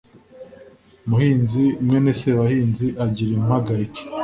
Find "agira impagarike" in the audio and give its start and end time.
3.05-4.01